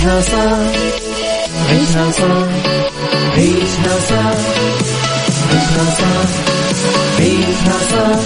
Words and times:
عيشها 0.00 0.20
صح 0.20 0.58
عيشها 1.70 2.10
صح 2.10 2.48
عيشها 3.36 4.00
صح 4.08 4.36
عيشها 5.50 5.84
صح 5.98 6.28
عيشها 7.18 7.78
صح 7.90 8.20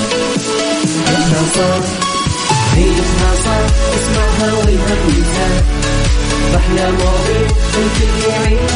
عيشها 1.08 1.42
صح 1.56 1.84
عيشها 2.76 3.30
صح 3.44 3.64
اسمعها 3.96 4.52
والهم 4.54 5.00
ينزاح 5.08 5.62
أحلى 6.56 6.90
مواضيع 6.92 7.40
الكل 7.40 8.28
يعيش 8.28 8.70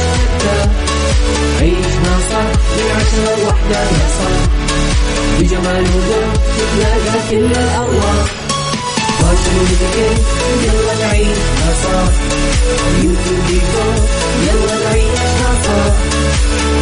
عيشها 1.61 2.19
صح 2.31 2.51
من 2.77 2.91
عشرة 2.97 3.43
لوحدة 3.43 3.81
يا 3.81 4.09
صاح 4.19 4.49
بجمال 5.39 5.83
وذوق 5.85 6.33
تتلاقى 6.59 7.19
كل 7.31 7.37
الأرواح. 7.61 8.48
وذكر 9.31 10.13
يلا 10.65 11.07
نعيشها 11.07 11.75
صح 11.85 12.13
وديكور 12.99 13.95
يلا 14.47 14.85
نعيشها 14.85 15.53
صح 15.65 15.95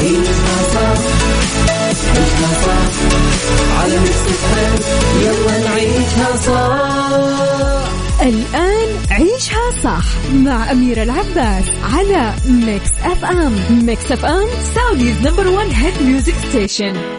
عيشها 0.01 0.56
صح 0.75 0.98
عيشها 1.70 2.51
صح 2.67 2.87
على 3.80 3.98
ميكس 3.98 4.27
الآن 8.23 8.89
عيشها 9.11 9.70
صح 9.84 10.05
مع 10.34 10.73
أميرة 10.73 11.03
العباس 11.03 11.65
على 11.95 12.33
Mix 12.48 12.91
FM 13.05 13.52
Mix 13.87 14.12
FM 14.12 14.48
Saudi's 14.75 15.16
number 15.27 15.48
one 15.48 15.70
hit 15.70 16.02
music 16.02 16.34
station 16.48 17.16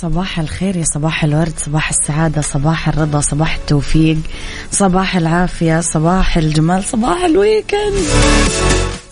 صباح 0.00 0.38
الخير 0.38 0.76
يا 0.76 0.84
صباح 0.84 1.24
الورد 1.24 1.52
صباح 1.58 1.88
السعادة 1.88 2.40
صباح 2.40 2.88
الرضا 2.88 3.20
صباح 3.20 3.54
التوفيق 3.54 4.16
صباح 4.72 5.16
العافية 5.16 5.80
صباح 5.80 6.36
الجمال 6.36 6.84
صباح 6.84 7.24
الويكند 7.24 8.06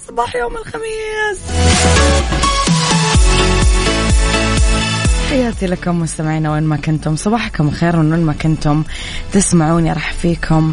صباح 0.08 0.36
يوم 0.36 0.56
الخميس. 0.56 1.38
تحياتي 5.28 5.66
لكم 5.66 6.00
مستمعينا 6.00 6.52
وين 6.52 6.62
ما 6.62 6.76
كنتم. 6.76 7.16
صباحكم 7.16 7.70
خير 7.70 7.96
وين 7.96 8.24
ما 8.24 8.32
كنتم. 8.32 8.84
تسمعوني 9.32 9.92
راح 9.92 10.12
فيكم 10.12 10.72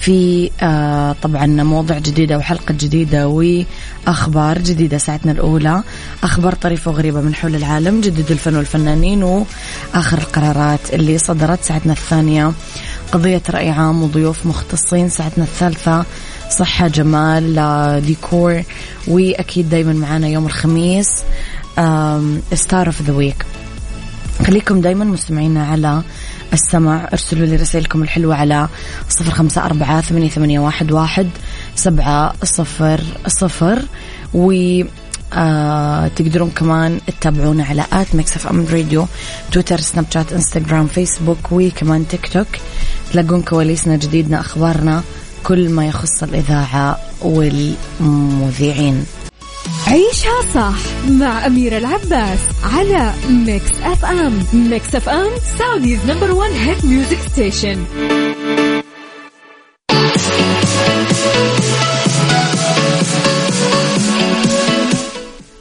في 0.00 0.50
آه 0.62 1.16
طبعا 1.22 1.46
مواضيع 1.46 1.98
جديدة 1.98 2.38
وحلقة 2.38 2.74
جديدة 2.80 3.28
وأخبار 3.28 4.58
جديدة 4.58 4.98
ساعتنا 4.98 5.32
الأولى. 5.32 5.82
أخبار 6.22 6.54
طريفة 6.54 6.90
وغريبة 6.90 7.20
من 7.20 7.34
حول 7.34 7.54
العالم 7.54 8.00
جدد 8.00 8.30
الفن 8.30 8.56
والفنانين 8.56 9.22
وآخر 9.22 10.18
القرارات 10.18 10.92
اللي 10.92 11.18
صدرت 11.18 11.64
ساعتنا 11.64 11.92
الثانية. 11.92 12.52
قضية 13.12 13.42
رأي 13.50 13.70
عام 13.70 14.02
وضيوف 14.02 14.46
مختصين 14.46 15.08
ساعتنا 15.08 15.44
الثالثة. 15.44 16.04
صحة 16.50 16.88
جمال 16.88 17.58
آه، 17.58 17.98
ديكور 17.98 18.62
وأكيد 19.08 19.70
دايما 19.70 19.92
معنا 19.92 20.28
يوم 20.28 20.46
الخميس 20.46 21.22
star 22.54 22.86
of 22.86 23.02
the 23.02 23.12
week 23.12 23.44
خليكم 24.46 24.80
دايما 24.80 25.04
مستمعينا 25.04 25.66
على 25.66 26.02
السمع. 26.52 27.08
ارسلوا 27.12 27.46
لي 27.46 27.56
رسائلكم 27.56 28.02
الحلوة 28.02 28.34
على 28.34 28.68
صفر 29.08 29.30
خمسة 29.30 29.64
أربعة 29.66 30.00
ثمانية, 30.00 30.28
ثمانية 30.28 30.58
واحد, 30.58 30.92
واحد 30.92 31.28
سبعة 31.74 32.34
صفر 32.44 33.00
صفر. 33.26 33.82
و 34.34 34.52
آه 35.34 36.08
تقدرون 36.08 36.50
كمان 36.50 37.00
تتابعونا 37.06 37.64
على 37.64 37.84
at 37.92 38.14
Mix 38.14 38.36
FM 38.36 38.66
radio 38.66 39.06
تويتر 39.52 39.80
سناب 39.80 40.06
شات 40.10 40.32
انستغرام 40.32 40.86
فيسبوك 40.86 41.52
وكمان 41.52 42.08
تيك 42.08 42.28
توك 42.28 42.46
تلاقون 43.12 43.42
كواليسنا 43.42 43.96
جديدنا 43.96 44.40
أخبارنا 44.40 45.02
كل 45.44 45.68
ما 45.68 45.86
يخص 45.86 46.22
الإذاعة 46.22 46.98
والمذيعين. 47.22 49.04
عيشها 49.86 50.42
صح 50.54 51.08
مع 51.10 51.46
أميرة 51.46 51.78
العباس 51.78 52.38
على 52.64 53.12
Mix 53.30 53.70
FM 53.82 54.44
Mix 54.52 54.94
FM 54.94 55.30
Saudi's 55.58 55.98
number 56.06 56.30
one 56.30 56.50
hit 56.50 56.84
music 56.84 57.18
station 57.32 57.84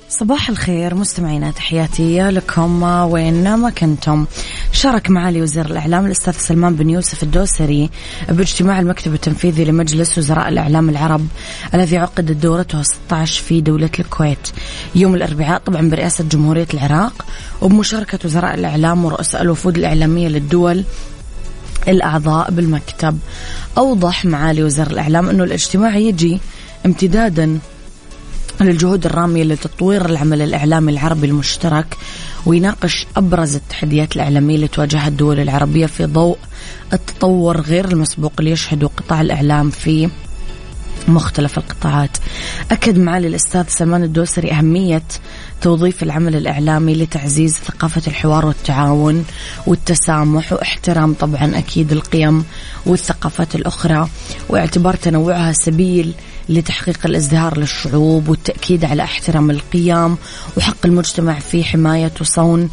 صباح 0.10 0.50
الخير 0.50 0.96
مستمعينا 0.96 1.52
تحياتي 1.52 2.30
لكم 2.30 2.84
وين 2.84 3.56
ما 3.56 3.70
كنتم؟ 3.70 4.26
شارك 4.74 5.10
معالي 5.10 5.42
وزير 5.42 5.66
الإعلام 5.66 6.06
الأستاذ 6.06 6.34
سلمان 6.34 6.76
بن 6.76 6.90
يوسف 6.90 7.24
الدوسري 7.24 7.90
باجتماع 8.30 8.80
المكتب 8.80 9.14
التنفيذي 9.14 9.66
لمجلس 9.66 10.18
وزراء 10.18 10.50
الإعلام 10.50 10.90
العرب 10.90 11.28
الذي 11.74 11.98
عقدت 11.98 12.32
دورته 12.32 12.82
16 12.82 13.44
في 13.44 13.62
دولة 13.62 13.90
الكويت. 14.00 14.50
يوم 14.96 15.16
الأربعاء 15.16 15.62
طبعا 15.66 15.90
برئاسة 15.90 16.24
جمهورية 16.24 16.68
العراق 16.74 17.26
وبمشاركة 17.62 18.20
وزراء 18.26 18.56
الإعلام 18.56 19.06
ورؤساء 19.06 19.42
الوفود 19.42 19.78
الإعلامية 19.78 20.28
للدول 20.28 20.84
الأعضاء 21.88 22.52
بالمكتب. 22.52 23.20
أوضح 23.78 24.26
معالي 24.26 24.64
وزير 24.64 24.88
الإعلام 24.88 25.30
أنه 25.30 25.44
الاجتماع 25.44 25.98
يجي 25.98 26.40
امتدادا 26.86 27.60
للجهود 28.64 29.06
الرامية 29.06 29.44
لتطوير 29.44 30.06
العمل 30.06 30.42
الإعلامي 30.42 30.92
العربي 30.92 31.28
المشترك 31.28 31.98
ويناقش 32.46 33.06
أبرز 33.18 33.56
التحديات 33.56 34.16
الإعلامية 34.16 34.56
اللي 34.56 34.68
تواجهها 34.68 35.08
الدول 35.08 35.40
العربية 35.40 35.86
في 35.86 36.06
ضوء 36.06 36.38
التطور 36.94 37.62
غير 37.62 37.86
المسبوق 37.86 38.34
اللي 38.40 38.52
يشهده 38.52 38.88
قطاع 38.88 39.22
الإعلام 39.22 39.70
في 39.70 40.10
مختلف 41.08 41.58
القطاعات. 41.58 42.18
أكد 42.72 42.98
معالي 43.00 43.28
الأستاذ 43.28 43.64
سلمان 43.68 44.04
الدوسري 44.04 44.52
أهمية 44.52 45.04
توظيف 45.62 46.04
العمل 46.04 46.36
الإعلامي 46.36 46.96
لتعزيز 46.96 47.54
ثقافة 47.54 48.02
الحوار 48.08 48.46
والتعاون 48.46 49.26
والتسامح 49.68 50.54
واحترام 50.54 51.14
طبعا 51.14 51.58
أكيد 51.58 51.92
القيم 51.92 52.44
والثقافات 52.86 53.56
الأخرى 53.56 54.10
واعتبار 54.50 54.96
تنوعها 54.96 55.52
سبيل 55.54 56.14
لتحقيق 56.50 57.06
الإزدهار 57.06 57.58
للشعوب 57.58 58.30
والتأكيد 58.30 58.86
على 58.86 59.04
احترام 59.04 59.52
القيم 59.52 60.18
وحق 60.58 60.86
المجتمع 60.86 61.40
في 61.40 61.64
حماية 61.64 62.12
وصون 62.22 62.70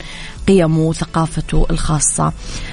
قيمه 0.49 0.81
وثقافته 0.81 1.67
الخاصة. 1.71 2.33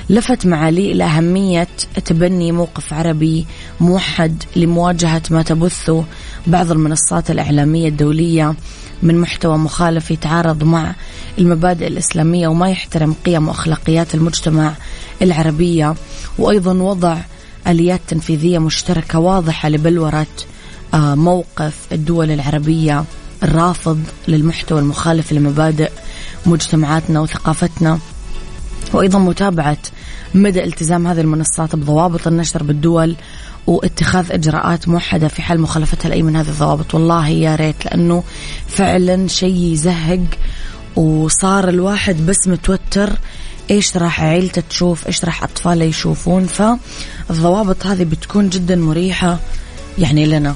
لفت 0.09 0.45
معالي 0.45 0.91
إلى 0.91 1.03
أهمية 1.03 1.67
تبني 2.05 2.51
موقف 2.51 2.93
عربي 2.93 3.45
موحد 3.79 4.43
لمواجهة 4.55 5.21
ما 5.29 5.41
تبثه 5.41 6.05
بعض 6.47 6.71
المنصات 6.71 7.31
الإعلامية 7.31 7.87
الدولية 7.87 8.55
من 9.03 9.17
محتوى 9.21 9.57
مخالف 9.57 10.11
يتعارض 10.11 10.63
مع 10.63 10.95
المبادئ 11.39 11.87
الإسلامية 11.87 12.47
وما 12.47 12.69
يحترم 12.69 13.15
قيم 13.25 13.47
وأخلاقيات 13.47 14.15
المجتمع 14.15 14.73
العربية. 15.21 15.95
وأيضا 16.37 16.73
وضع 16.73 17.17
آليات 17.67 18.01
تنفيذية 18.07 18.59
مشتركة 18.59 19.19
واضحة 19.19 19.69
لبلورة 19.69 20.27
موقف 20.95 21.87
الدول 21.91 22.31
العربية 22.31 23.03
الرافض 23.43 23.99
للمحتوى 24.27 24.79
المخالف 24.79 25.33
لمبادئ 25.33 25.91
مجتمعاتنا 26.45 27.19
وثقافتنا. 27.19 27.99
وأيضا 28.93 29.19
متابعة 29.19 29.77
مدى 30.33 30.63
التزام 30.63 31.07
هذه 31.07 31.21
المنصات 31.21 31.75
بضوابط 31.75 32.27
النشر 32.27 32.63
بالدول 32.63 33.15
واتخاذ 33.67 34.31
إجراءات 34.31 34.87
موحدة 34.87 35.27
في 35.27 35.41
حال 35.41 35.61
مخالفتها 35.61 36.09
لأي 36.09 36.21
من 36.21 36.35
هذه 36.35 36.49
الضوابط. 36.49 36.93
والله 36.95 37.27
يا 37.27 37.55
ريت 37.55 37.85
لأنه 37.85 38.23
فعلا 38.67 39.27
شيء 39.27 39.55
يزهق 39.55 40.25
وصار 40.95 41.69
الواحد 41.69 42.25
بس 42.25 42.47
متوتر. 42.47 43.09
إيش 43.71 43.97
راح 43.97 44.23
عيلته 44.23 44.63
تشوف؟ 44.69 45.07
إيش 45.07 45.25
راح 45.25 45.43
أطفاله 45.43 45.85
يشوفون؟ 45.85 46.45
فالضوابط 46.45 47.85
هذه 47.85 48.03
بتكون 48.03 48.49
جدا 48.49 48.75
مريحة 48.75 49.39
يعني 49.97 50.25
لنا. 50.25 50.55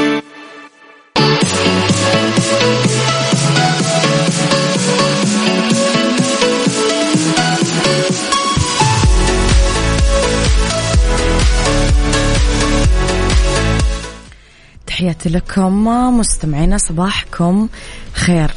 تحياتي 15.11 15.29
لكم 15.29 15.87
مستمعينا 16.19 16.77
صباحكم 16.77 17.67
خير. 18.13 18.51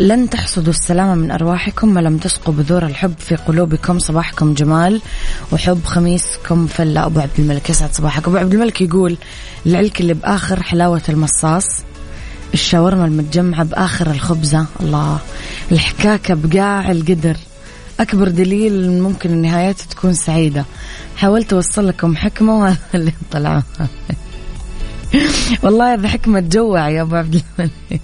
لن 0.00 0.30
تحصدوا 0.30 0.72
السلامة 0.72 1.14
من 1.14 1.30
أرواحكم 1.30 1.94
ما 1.94 2.00
لم 2.00 2.18
تسقوا 2.18 2.54
بذور 2.54 2.86
الحب 2.86 3.14
في 3.18 3.36
قلوبكم. 3.36 3.98
صباحكم 3.98 4.54
جمال 4.54 5.00
وحب 5.52 5.84
خميسكم 5.84 6.66
فلا 6.66 7.06
أبو 7.06 7.20
عبد 7.20 7.30
الملك 7.38 7.70
يسعد 7.70 7.94
صباحك. 7.94 8.28
أبو 8.28 8.36
عبد 8.36 8.54
الملك 8.54 8.80
يقول 8.80 9.16
العلك 9.66 10.00
اللي 10.00 10.14
بآخر 10.14 10.62
حلاوة 10.62 11.02
المصاص 11.08 11.66
الشاورما 12.54 13.04
المتجمعة 13.04 13.64
بآخر 13.64 14.10
الخبزة. 14.10 14.66
الله. 14.80 15.18
الحكاكة 15.72 16.34
بقاع 16.34 16.90
القدر. 16.90 17.36
أكبر 18.00 18.28
دليل 18.28 19.02
ممكن 19.02 19.30
النهايات 19.30 19.80
تكون 19.80 20.12
سعيدة. 20.12 20.64
حاولت 21.16 21.52
أوصل 21.52 21.88
لكم 21.88 22.16
حكمة 22.16 22.58
وهذا 22.58 22.78
اللي 22.94 23.12
طلع 23.30 23.62
والله 25.62 25.94
هذا 25.94 26.08
حكمة 26.08 26.40
تجوع 26.40 26.88
يا 26.88 27.02
أبو 27.02 27.14
عبد 27.16 27.42
الملك. 27.58 28.00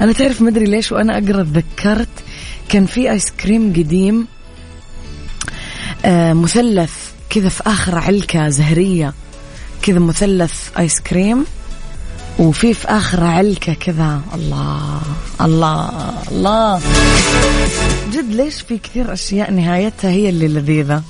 أنا 0.00 0.12
تعرف 0.12 0.42
مدري 0.42 0.64
ليش 0.64 0.92
وأنا 0.92 1.18
أقرأ 1.18 1.42
تذكرت 1.42 2.08
كان 2.68 2.86
في 2.86 3.10
آيس 3.10 3.30
كريم 3.30 3.72
قديم 3.72 4.26
آه 6.04 6.32
مثلث 6.32 6.92
كذا 7.30 7.48
في 7.48 7.62
آخر 7.66 7.98
علكة 7.98 8.48
زهرية 8.48 9.14
كذا 9.82 9.98
مثلث 9.98 10.54
آيس 10.78 11.00
كريم 11.00 11.44
وفي 12.38 12.74
في 12.74 12.88
آخر 12.88 13.24
علكة 13.24 13.74
كذا. 13.74 14.20
الله 14.34 15.00
الله 15.40 15.90
الله. 16.32 16.80
جد 18.12 18.32
ليش 18.34 18.60
في 18.60 18.78
كثير 18.78 19.12
أشياء 19.12 19.50
نهايتها 19.50 20.10
هي 20.10 20.28
اللي 20.28 20.48
لذيذة؟ 20.48 21.02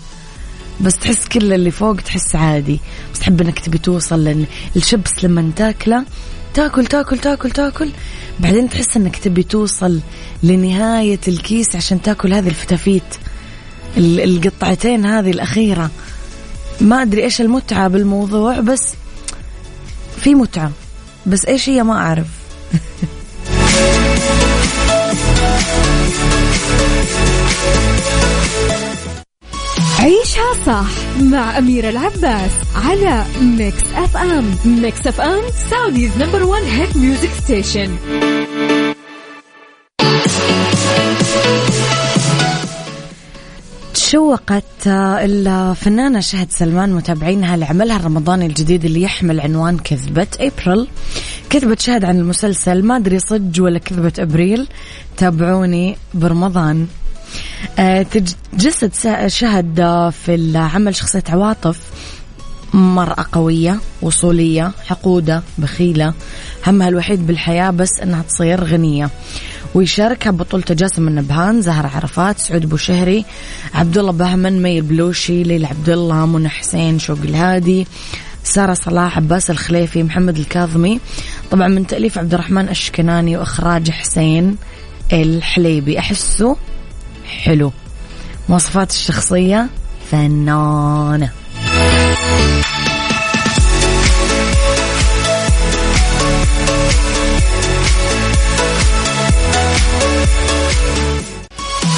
بس 0.81 0.94
تحس 0.97 1.29
كل 1.29 1.53
اللي 1.53 1.71
فوق 1.71 1.97
تحس 1.97 2.37
عادي. 2.37 2.81
بس 3.12 3.19
تحب 3.19 3.41
إنك 3.41 3.59
تبي 3.59 3.79
توصل 3.79 4.25
لأن 4.25 4.47
الشبس 4.77 5.25
لما 5.25 5.50
تاكله. 5.56 6.05
تاكل 6.55 6.87
تاكل 6.87 7.19
تاكل 7.19 7.50
تاكل. 7.50 7.91
بعدين 8.41 8.69
تحس 8.69 8.97
إنك 8.97 9.17
تبي 9.17 9.43
توصل 9.43 10.00
لنهاية 10.43 11.21
الكيس 11.29 11.77
عشان 11.77 12.03
تاكل 12.03 12.35
هذه 12.35 12.49
الفتافيت. 12.49 13.15
القطعتين 13.97 15.06
هذه 15.06 15.31
الأخيرة. 15.31 15.91
ما 16.81 17.03
أدري 17.03 17.25
إيش 17.25 17.41
المتعة 17.41 17.88
بالموضوع 17.88 18.61
بس 18.61 18.94
في 20.21 20.35
متعة. 20.35 20.73
بس 21.27 21.44
إيش 21.44 21.69
هي 21.69 21.82
ما 21.82 21.93
أعرف. 21.93 22.27
عيشها 30.00 30.64
صح 30.67 31.20
مع 31.23 31.58
أميرة 31.58 31.88
العباس 31.88 32.50
على 32.76 33.25
Mix 33.43 33.82
FM 33.94 34.55
Mix 34.64 35.06
FM 35.06 35.43
Saudi's 35.70 36.11
number 36.19 36.43
one 36.43 36.62
hit 36.62 36.96
music 36.96 37.31
station 37.44 37.96
تشوقت 43.94 44.87
الفنانة 44.87 46.20
شهد 46.20 46.50
سلمان 46.50 46.93
متابعينها 46.93 47.56
لعملها 47.56 47.96
الرمضاني 47.96 48.46
الجديد 48.46 48.85
اللي 48.85 49.03
يحمل 49.03 49.41
عنوان 49.41 49.79
كذبة 49.79 50.26
أبريل 50.41 50.87
كذبت 51.50 51.81
شهد 51.81 52.05
عن 52.05 52.19
المسلسل 52.19 52.82
ما 52.82 52.96
أدري 52.96 53.19
صج 53.19 53.61
ولا 53.61 53.79
كذبة 53.79 54.12
أبريل 54.19 54.69
تابعوني 55.17 55.96
برمضان. 56.14 56.81
آه، 56.82 57.00
تجسد 58.53 58.93
شهد 59.27 59.77
في 60.25 60.35
العمل 60.35 60.94
شخصية 60.94 61.25
عواطف. 61.29 61.79
مرأة 62.75 63.27
قوية 63.32 63.81
وصولية 64.03 64.73
حقودة 64.87 65.43
بخيلة. 65.59 66.15
همها 66.67 66.88
الوحيد 66.88 67.27
بالحياة 67.27 67.71
بس 67.71 68.00
إنها 68.03 68.23
تصير 68.23 68.65
غنية. 68.65 69.11
ويشاركها 69.75 70.31
بطولة 70.31 70.65
جاسم 70.71 71.09
النبهان 71.09 71.62
زهر 71.62 71.87
عرفات 71.87 72.38
سعود 72.38 72.67
بوشهري 72.67 73.25
عبد 73.75 73.99
الله 73.99 74.12
بهمن 74.12 74.62
مي 74.62 74.79
البلوشي 74.79 75.43
ليلى 75.43 75.67
عبد 75.67 75.88
الله 75.88 76.27
منى 76.27 76.49
حسين 76.49 76.99
شوق 76.99 77.19
الهادي 77.25 77.87
سارة 78.44 78.75
صلاح 78.75 79.17
عباس 79.17 79.50
الخليفي 79.50 80.03
محمد 80.03 80.37
الكاظمي. 80.37 81.00
طبعا 81.50 81.69
من 81.69 81.87
تأليف 81.87 82.19
عبد 82.19 82.35
الرحمن 82.35 82.69
الشكناني 82.69 83.37
وإخراج 83.37 83.91
حسين 83.91 84.56
الحليبي. 85.12 85.99
أحسه 85.99 86.56
حلو. 87.31 87.73
مواصفات 88.49 88.91
الشخصية 88.91 89.67
فنانة. 90.11 91.31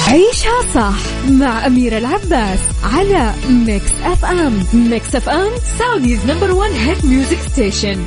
عيشها 0.07 0.61
صح 0.73 0.93
مع 1.29 1.67
أميرة 1.67 1.97
العباس 1.97 2.59
على 2.83 3.33
Mix 3.49 3.91
FM 4.03 4.63
Mix 4.73 5.15
FM 5.15 5.51
Saudi's 5.79 6.25
number 6.25 6.51
one 6.51 6.71
hit 6.71 7.05
music 7.05 7.37
station 7.51 8.05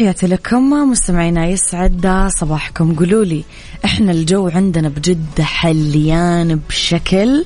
تحياتي 0.00 0.26
لكم 0.26 0.70
مستمعينا 0.70 1.46
يسعد 1.46 2.28
صباحكم. 2.36 2.94
قولوا 2.94 3.24
لي 3.24 3.44
إحنا 3.84 4.12
الجو 4.12 4.48
عندنا 4.48 4.88
بجدة 4.88 5.44
حليان 5.44 6.60
بشكل 6.68 7.44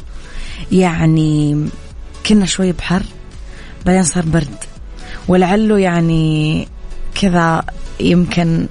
يعني 0.73 1.67
كنا 2.27 2.47
شوي 2.47 2.73
بحر 2.73 3.03
بعدين 3.87 4.03
صار 4.03 4.25
برد. 4.25 4.56
ولعله 5.29 5.79
يعني 5.79 6.69
كذا 7.15 7.62
يمكن 8.01 8.67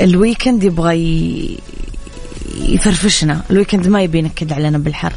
ال 0.00 0.08
weekend 0.08 0.64
يبغى 0.64 1.58
يفرفشنا. 2.58 3.42
ال 3.50 3.55
weekend 3.55 3.88
ما 3.88 4.02
يبي 4.02 4.18
ينكد 4.18 4.52
علينا 4.52 4.78
بالحر. 4.78 5.12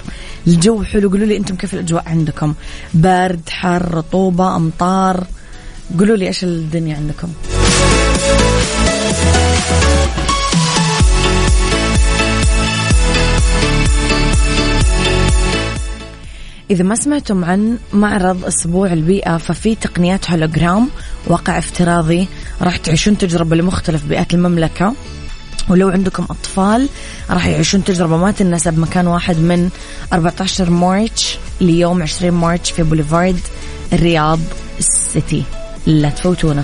الجو 0.48 0.84
حلو. 0.84 1.10
قولوا 1.10 1.28
لي 1.28 1.38
أنتم 1.38 1.56
كيف 1.56 1.74
الأجواء 1.74 2.04
عندكم؟ 2.08 2.54
برد 2.94 3.50
حر 3.50 3.94
رطوبة 3.94 4.56
أمطار. 4.56 5.28
قولوا 6.00 6.16
لي 6.16 6.28
إيش 6.28 6.44
الدنيا 6.44 6.96
عندكم؟ 6.96 7.28
إذا 16.74 16.84
ما 16.84 16.96
سمعتم 16.96 17.46
عن 17.46 17.78
معرض 17.94 18.46
أسبوع 18.46 18.94
البيئة 18.94 19.38
ففي 19.38 19.76
تقنيات 19.76 20.32
هولوجرام 20.32 20.90
واقع 21.28 21.58
افتراضي 21.58 22.28
راح 22.62 22.78
تعيشون 22.78 23.18
تجربة 23.18 23.56
لمختلف 23.56 24.06
بيئات 24.06 24.34
المملكة. 24.34 24.94
ولو 25.70 25.90
عندكم 25.90 26.24
أطفال 26.30 26.90
راح 27.30 27.48
يعيشون 27.48 27.84
تجربة. 27.84 28.18
ما 28.18 28.32
تناسب 28.32 28.80
مكان 28.80 29.08
واحد 29.08 29.38
من 29.38 29.70
14 30.14 30.70
March 30.70 31.38
ليوم 31.62 32.02
20 32.02 32.34
March 32.34 32.72
في 32.72 32.84
بوليفارد 32.84 33.40
الرياض 33.94 34.40
السيتي 34.80 35.44
لا 35.86 36.10
تفوتونا. 36.10 36.64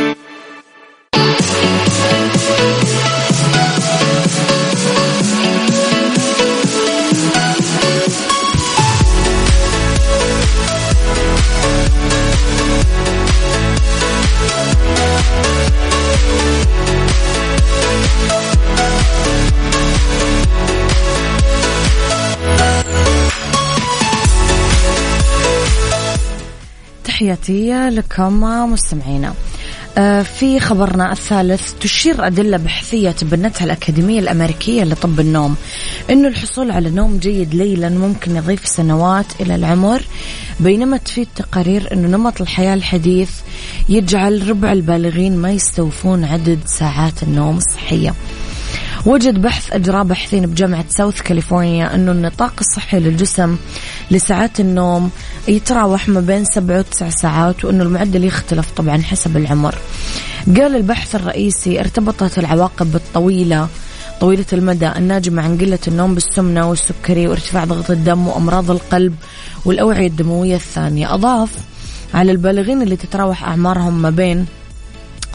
تحياتي 27.35 27.89
لكم 27.89 28.43
مستمعينا. 28.71 29.33
آه، 29.97 30.21
في 30.21 30.59
خبرنا 30.59 31.11
الثالث 31.11 31.73
تشير 31.81 32.27
أدلة 32.27 32.57
بحثية 32.57 33.11
تبنتها 33.11 33.65
الأكاديمية 33.65 34.19
الأمريكية 34.19 34.83
لطب 34.83 35.19
النوم 35.19 35.55
أنه 36.09 36.27
الحصول 36.27 36.71
على 36.71 36.89
نوم 36.89 37.17
جيد 37.17 37.53
ليلا 37.53 37.89
ممكن 37.89 38.35
يضيف 38.35 38.67
سنوات 38.67 39.25
إلى 39.39 39.55
العمر 39.55 40.01
بينما 40.59 40.97
تفيد 40.97 41.27
تقارير 41.35 41.93
أنه 41.93 42.07
نمط 42.07 42.41
الحياة 42.41 42.73
الحديث 42.73 43.31
يجعل 43.89 44.49
ربع 44.49 44.71
البالغين 44.71 45.37
ما 45.37 45.51
يستوفون 45.51 46.23
عدد 46.23 46.59
ساعات 46.65 47.23
النوم 47.23 47.57
الصحية. 47.57 48.13
وجد 49.05 49.41
بحث 49.41 49.73
أجراه 49.73 50.03
باحثين 50.03 50.45
بجامعة 50.45 50.85
ساوث 50.89 51.21
كاليفورنيا 51.21 51.95
أنه 51.95 52.11
النطاق 52.11 52.53
الصحي 52.59 52.99
للجسم 52.99 53.57
لساعات 54.11 54.59
النوم 54.59 55.09
يتراوح 55.47 56.09
ما 56.09 56.19
بين 56.19 56.45
سبع 56.45 56.79
وتسع 56.79 57.09
ساعات 57.09 57.65
وأنه 57.65 57.83
المعدل 57.83 58.23
يختلف 58.23 58.71
طبعا 58.71 59.01
حسب 59.01 59.37
العمر. 59.37 59.75
قال 60.47 60.75
البحث 60.75 61.15
الرئيسي 61.15 61.79
ارتبطت 61.79 62.39
العواقب 62.39 62.95
الطويلة 62.95 63.67
طويلة 64.21 64.45
المدى 64.53 64.87
الناجمة 64.87 65.41
عن 65.41 65.57
قلة 65.57 65.79
النوم 65.87 66.13
بالسمنة 66.13 66.69
والسكري 66.69 67.27
وارتفاع 67.27 67.65
ضغط 67.65 67.91
الدم 67.91 68.27
وأمراض 68.27 68.71
القلب 68.71 69.15
والأوعية 69.65 70.07
الدموية 70.07 70.55
الثانية. 70.55 71.13
أضاف 71.13 71.49
على 72.13 72.31
البالغين 72.31 72.81
اللي 72.81 72.95
تتراوح 72.95 73.43
أعمارهم 73.43 74.01
ما 74.01 74.09
بين 74.09 74.45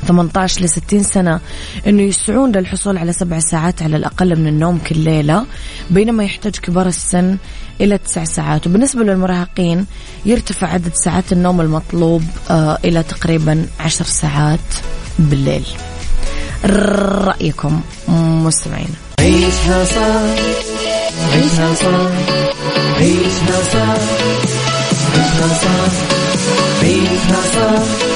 18 0.09 0.62
ل 0.62 0.69
60 0.69 1.03
سنة 1.03 1.41
أنه 1.87 2.03
يسعون 2.03 2.53
للحصول 2.53 2.99
على 2.99 3.12
سبع 3.12 3.38
ساعات 3.38 3.83
على 3.83 3.97
الأقل 3.97 4.37
من 4.41 4.47
النوم 4.47 4.79
كل 4.79 4.99
ليلة 4.99 5.47
بينما 5.91 6.25
يحتاج 6.25 6.57
كبار 6.57 6.87
السن 6.87 7.37
إلى 7.81 7.99
تسع 7.99 8.25
ساعات. 8.25 8.67
وبالنسبة 8.67 9.05
للمراهقين 9.05 9.87
يرتفع 10.26 10.67
عدد 10.67 10.95
ساعات 10.95 11.33
النوم 11.33 11.61
المطلوب 11.61 12.23
آه 12.50 12.79
إلى 12.85 13.03
تقريبا 13.03 13.67
عشر 13.81 14.05
ساعات 14.05 14.61
بالليل. 15.19 15.67
رأيكم 16.65 17.81
مستمعين. 18.45 18.88
عيشها 19.21 19.85
صح 19.85 20.21
عيشها 21.33 21.75
صح 21.75 22.11
عيشها 22.99 23.62
صح 23.73 23.97
عيشها 25.15 25.49
صح 25.62 25.93
عيشها 26.83 27.43
صح. 27.55 28.15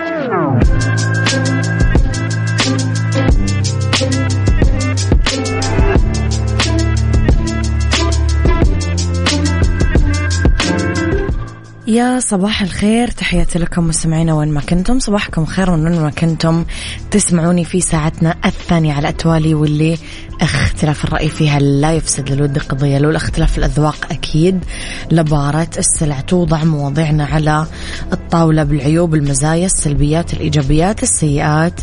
يا 11.91 12.19
صباح 12.19 12.61
الخير 12.61 13.07
تحياتي 13.07 13.59
لكم 13.59 13.87
مستمعينا 13.87 14.33
وين 14.33 14.51
ما 14.51 14.61
كنتم. 14.61 14.99
صباحكم 14.99 15.45
خير 15.45 15.71
وين 15.71 16.01
ما 16.01 16.09
كنتم. 16.09 16.65
تسمعوني 17.11 17.65
في 17.65 17.81
ساعتنا 17.81 18.35
الثانية 18.45 18.93
على 18.93 19.09
أتوالي 19.09 19.53
واللي 19.53 19.97
اختلاف 20.41 21.05
الرأي 21.05 21.29
فيها 21.29 21.59
لا 21.59 21.93
يفسد 21.93 22.29
للود 22.31 22.57
قضية. 22.57 22.97
لولا 22.97 23.17
اختلاف 23.17 23.57
الأذواق 23.57 24.07
أكيد 24.11 24.63
لبارة 25.11 25.67
السلع 25.77 26.19
توضع 26.19 26.63
مواضيعنا 26.63 27.25
على 27.25 27.65
الطاولة 28.13 28.63
بالعيوب 28.63 29.15
المزايا 29.15 29.65
السلبيات 29.65 30.33
الإيجابيات 30.33 31.03
السيئات 31.03 31.81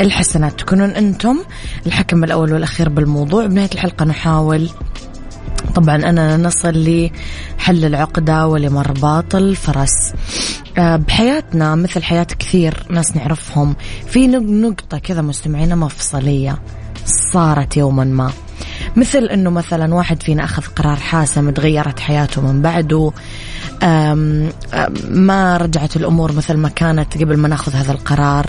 الحسنات. 0.00 0.60
تكونون 0.60 0.90
أنتم 0.90 1.38
الحكم 1.86 2.24
الأول 2.24 2.52
والأخير 2.52 2.88
بالموضوع. 2.88 3.46
بنهاية 3.46 3.70
الحلقة 3.74 4.04
نحاول 4.04 4.70
طبعا 5.74 5.96
أنا 5.96 6.36
نصل 6.36 6.72
لحل 6.74 7.84
العقدة 7.84 8.46
ولمرباط 8.46 9.34
الفرس 9.34 10.12
آه، 10.78 10.96
بحياتنا 10.96 11.74
مثل 11.74 12.02
حياة 12.02 12.26
كثير 12.38 12.86
ناس 12.90 13.16
نعرفهم 13.16 13.76
في 14.06 14.26
نقطة 14.26 14.98
كذا 14.98 15.22
مستمعينا 15.22 15.74
مفصلية 15.74 16.58
صارت 17.32 17.76
يوما 17.76 18.04
ما. 18.04 18.32
مثل 18.96 19.24
إنه 19.24 19.50
مثلا 19.50 19.94
واحد 19.94 20.22
فينا 20.22 20.44
أخذ 20.44 20.62
قرار 20.62 20.96
حاسم 20.96 21.50
تغيرت 21.50 22.00
حياته 22.00 22.42
من 22.42 22.62
بعده 22.62 23.12
ما 25.10 25.56
رجعت 25.56 25.96
الأمور 25.96 26.32
مثل 26.32 26.56
ما 26.56 26.68
كانت 26.68 27.18
قبل 27.18 27.36
ما 27.36 27.48
نأخذ 27.48 27.72
هذا 27.72 27.92
القرار. 27.92 28.46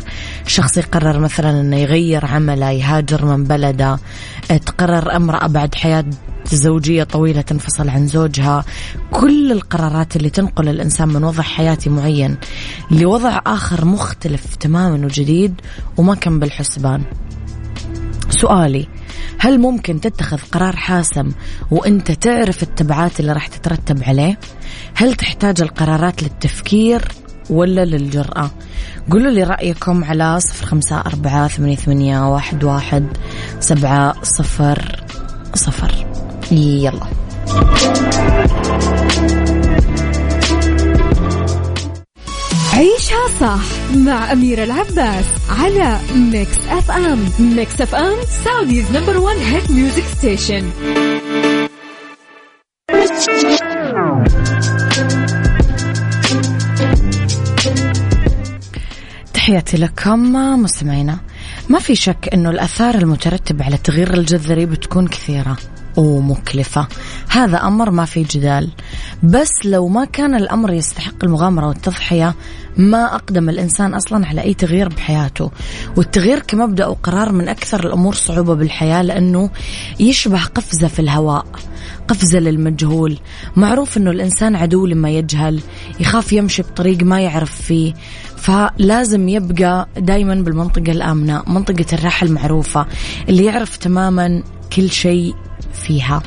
شخص 0.48 0.78
يقرر 0.78 1.20
مثلا 1.20 1.62
إنه 1.62 1.78
يغير 1.78 2.26
عمله 2.26 2.70
يهاجر 2.70 3.26
من 3.26 3.44
بلده 3.44 4.00
تقرر 4.66 5.16
امراه 5.16 5.48
بعد 5.48 5.76
حياة 5.76 6.06
زوجية 6.46 7.04
طويلة 7.04 7.42
تنفصل 7.42 7.90
عن 7.90 8.08
زوجها. 8.08 8.66
كل 9.12 9.52
القرارات 9.52 10.16
اللي 10.16 10.30
تنقل 10.30 10.70
الإنسان 10.70 11.08
من 11.08 11.24
وضع 11.24 11.44
حياتي 11.44 11.90
معين 11.90 12.38
لوضع 12.92 13.42
آخر 13.48 13.86
مختلف 13.86 14.56
تماما 14.56 15.06
وجديد 15.06 15.62
وما 15.98 16.16
كان 16.16 16.40
بالحسبان. 16.40 17.04
سؤالي 18.32 18.88
هل 19.40 19.60
ممكن 19.60 20.02
تتخذ 20.02 20.38
قرار 20.52 20.76
حاسم 20.76 21.32
وإنت 21.72 22.12
تعرف 22.12 22.64
التبعات 22.64 23.20
اللي 23.20 23.32
راح 23.34 23.48
تترتب 23.48 24.04
عليه؟ 24.04 24.40
هل 24.96 25.14
تحتاج 25.14 25.62
القرارات 25.62 26.24
للتفكير 26.24 27.08
ولا 27.50 27.86
للجرأة؟ 27.86 28.52
قولوا 29.12 29.32
لي 29.32 29.44
رأيكم 29.44 30.04
على 30.04 30.40
صفر 30.40 30.66
خمسة 30.66 31.00
أربعة 31.00 31.48
ثمانية, 31.48 31.76
ثمانية 31.76 32.34
واحد, 32.34 32.64
واحد 32.64 33.08
سبعة 33.60 34.14
صفر 34.24 35.04
صفر. 35.56 36.06
يلا. 36.52 37.08
صح 43.40 43.96
مع 43.96 44.32
أميرة 44.32 44.64
العباس 44.64 45.26
على 45.50 46.00
Mix 46.16 46.58
FM 46.70 47.30
Mix 47.40 47.82
FM 47.82 48.16
Saudi's 48.46 48.92
number 48.92 49.18
one 49.18 49.36
hit 49.36 49.72
music 49.72 50.04
station 50.18 50.70
تحياتي 59.34 59.78
لكم 59.78 60.34
مستمعينا. 60.62 61.20
ما 61.70 61.80
في 61.80 61.96
شك 61.96 62.30
إنه 62.34 62.50
الأثار 62.50 62.96
المترتبة 62.96 63.66
على 63.66 63.76
التغيير 63.76 64.14
الجذري 64.14 64.66
بتكون 64.66 65.08
كثيرة. 65.08 65.58
ومكلفة 65.98 66.88
هذا 67.30 67.58
أمر 67.58 67.92
ما 67.92 68.06
في 68.06 68.24
جدال. 68.24 68.70
بس 69.24 69.52
لو 69.66 69.88
ما 69.88 70.06
كان 70.06 70.36
الأمر 70.36 70.74
يستحق 70.74 71.24
المغامرة 71.24 71.68
والتضحية 71.68 72.36
ما 72.78 73.16
أقدم 73.16 73.50
الإنسان 73.50 73.94
أصلا 73.94 74.28
على 74.28 74.42
أي 74.42 74.54
تغيير 74.54 74.90
بحياته. 74.90 75.52
والتغيير 75.98 76.40
كمبدأ 76.40 76.88
وقرار 76.88 77.32
من 77.32 77.48
أكثر 77.48 77.88
الأمور 77.88 78.14
صعوبة 78.14 78.54
بالحياة 78.54 79.02
لأنه 79.02 79.50
يشبه 80.00 80.44
قفزة 80.44 80.88
في 80.88 81.00
الهواء 81.00 81.46
قفزة 82.08 82.40
للمجهول. 82.40 83.18
معروف 83.56 83.98
أنه 83.98 84.12
الإنسان 84.12 84.56
عدو 84.56 84.86
لما 84.86 85.10
يجهل 85.10 85.62
يخاف 86.00 86.34
يمشي 86.34 86.62
بطريق 86.62 87.04
ما 87.04 87.22
يعرف 87.22 87.62
فيه. 87.62 87.94
فلازم 88.38 89.30
يبقى 89.30 89.88
دايما 89.98 90.36
بالمنطقة 90.36 90.92
الآمنة 90.92 91.44
منطقة 91.48 91.86
الراحة 91.94 92.26
المعروفة 92.26 92.86
اللي 93.30 93.46
يعرف 93.46 93.78
تماما 93.78 94.44
كل 94.76 94.92
شيء 94.92 95.36
فيها. 95.74 96.22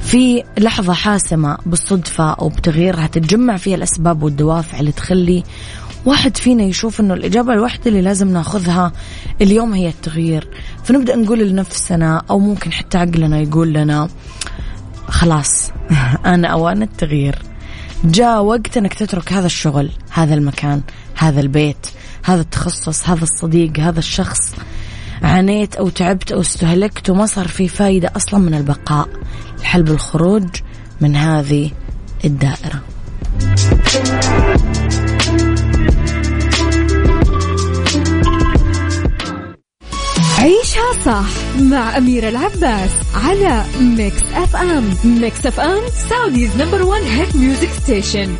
في 0.00 0.42
لحظة 0.58 0.92
حاسمة 0.92 1.58
بالصدفة 1.66 2.30
أو 2.30 2.48
بتغييرها 2.48 3.06
تتجمع 3.06 3.56
فيها 3.56 3.76
الأسباب 3.76 4.22
والدوافع 4.22 4.80
اللي 4.80 4.92
تخلي 4.92 5.44
واحد 6.06 6.36
فينا 6.36 6.62
يشوف 6.62 7.00
إنه 7.00 7.14
الإجابة 7.14 7.52
الوحيده 7.52 7.86
اللي 7.86 8.00
لازم 8.00 8.32
ناخذها 8.32 8.92
اليوم 9.40 9.72
هي 9.72 9.88
التغيير. 9.88 10.48
فنبدأ 10.84 11.16
نقول 11.16 11.48
لنفسنا 11.48 12.22
أو 12.30 12.38
ممكن 12.38 12.72
حتى 12.72 12.98
عقلنا 12.98 13.40
يقول 13.40 13.72
لنا 13.72 14.08
خلاص 15.08 15.70
أنا 16.34 16.48
أوان 16.48 16.82
التغيير. 16.82 17.38
جاء 18.04 18.42
وقت 18.42 18.76
إنك 18.76 18.94
تترك 18.94 19.32
هذا 19.32 19.46
الشغل 19.46 19.90
هذا 20.10 20.34
المكان 20.34 20.82
هذا 21.14 21.40
البيت 21.40 21.86
هذا 22.24 22.40
التخصص 22.40 23.08
هذا 23.08 23.22
الصديق 23.22 23.78
هذا 23.78 23.98
الشخص. 23.98 24.54
عانيت 25.22 25.76
أو 25.76 25.88
تعبت 25.88 26.32
أو 26.32 26.40
استهلكت 26.40 27.10
وما 27.10 27.26
صار 27.26 27.48
في 27.48 27.68
فايدة 27.68 28.12
أصلا 28.16 28.40
من 28.40 28.54
البقاء. 28.54 29.08
الحل 29.58 29.82
بالخروج 29.82 30.48
من 31.00 31.16
هذه 31.16 31.70
الدائرة. 32.24 32.82
عيشها 40.38 40.92
صح 41.04 41.60
مع 41.60 41.96
أميرة 41.96 42.28
العباس 42.28 42.90
على 43.14 43.64
Mix 43.80 44.22
FM 44.34 44.94
Mix 45.04 45.46
FM 45.46 45.80
Saudi's 46.10 46.56
number 46.56 46.82
one 46.82 47.00
hit 47.00 47.36
music 47.36 47.68
station 47.82 48.34